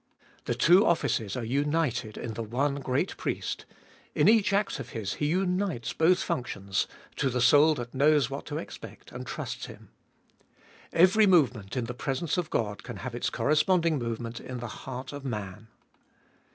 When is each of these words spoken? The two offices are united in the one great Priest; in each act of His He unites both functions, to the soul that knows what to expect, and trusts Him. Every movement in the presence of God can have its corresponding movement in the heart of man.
The 0.45 0.55
two 0.55 0.83
offices 0.83 1.37
are 1.37 1.43
united 1.43 2.17
in 2.17 2.33
the 2.33 2.41
one 2.41 2.77
great 2.77 3.15
Priest; 3.17 3.67
in 4.15 4.27
each 4.27 4.51
act 4.51 4.79
of 4.79 4.89
His 4.97 5.13
He 5.21 5.27
unites 5.27 5.93
both 5.93 6.23
functions, 6.23 6.87
to 7.17 7.29
the 7.29 7.39
soul 7.39 7.75
that 7.75 7.93
knows 7.93 8.27
what 8.27 8.47
to 8.47 8.57
expect, 8.57 9.11
and 9.11 9.27
trusts 9.27 9.67
Him. 9.67 9.89
Every 10.91 11.27
movement 11.27 11.77
in 11.77 11.85
the 11.85 11.93
presence 11.93 12.35
of 12.35 12.49
God 12.49 12.81
can 12.81 12.95
have 12.97 13.13
its 13.13 13.29
corresponding 13.29 13.99
movement 13.99 14.39
in 14.39 14.57
the 14.57 14.65
heart 14.89 15.13
of 15.13 15.23
man. 15.23 15.67